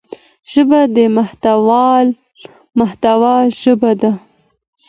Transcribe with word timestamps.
ژبه 0.51 0.79
د 0.95 0.97
محتوا 2.79 3.35
ژبه 3.61 3.91
ده 4.01 4.11